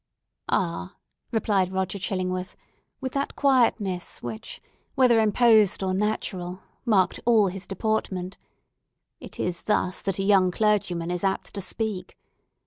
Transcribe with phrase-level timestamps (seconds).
[0.49, 0.95] "Ah,"
[1.31, 2.55] replied Roger Chillingworth,
[3.01, 4.59] with that quietness, which,
[4.95, 8.39] whether imposed or natural, marked all his deportment,
[9.19, 12.17] "it is thus that a young clergyman is apt to speak.